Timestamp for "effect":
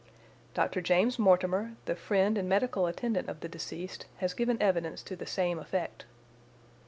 5.59-6.05